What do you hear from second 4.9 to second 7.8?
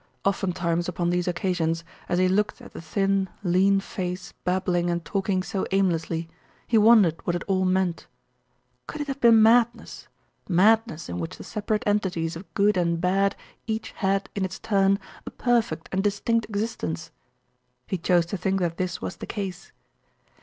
talking so aimlessly, he wondered what it all